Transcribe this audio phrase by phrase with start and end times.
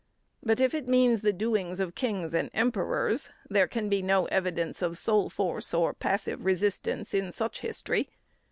[0.41, 4.81] But if it means the doings of kings and emperors, there can be no evidence
[4.81, 8.09] of soul force or passive resistance in such history.